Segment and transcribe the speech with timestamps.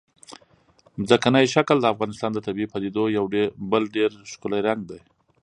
[1.07, 3.25] ځمکنی شکل د افغانستان د طبیعي پدیدو یو
[3.71, 4.99] بل ډېر ښکلی رنګ دی.